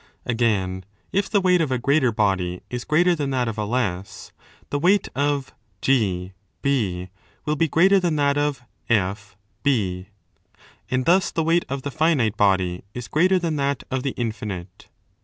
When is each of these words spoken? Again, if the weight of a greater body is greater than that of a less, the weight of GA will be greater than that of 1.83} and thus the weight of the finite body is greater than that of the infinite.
Again, 0.25 0.83
if 1.11 1.29
the 1.29 1.39
weight 1.39 1.61
of 1.61 1.71
a 1.71 1.77
greater 1.77 2.11
body 2.11 2.61
is 2.71 2.85
greater 2.85 3.13
than 3.13 3.29
that 3.29 3.47
of 3.47 3.59
a 3.59 3.65
less, 3.65 4.31
the 4.71 4.79
weight 4.79 5.09
of 5.15 5.53
GA 5.79 6.33
will 7.45 7.55
be 7.55 7.67
greater 7.67 7.99
than 7.99 8.15
that 8.15 8.35
of 8.35 8.63
1.83} 8.89 10.07
and 10.89 11.05
thus 11.05 11.29
the 11.29 11.43
weight 11.43 11.65
of 11.69 11.83
the 11.83 11.91
finite 11.91 12.35
body 12.35 12.83
is 12.95 13.07
greater 13.07 13.37
than 13.37 13.57
that 13.57 13.83
of 13.91 14.01
the 14.01 14.15
infinite. 14.17 14.87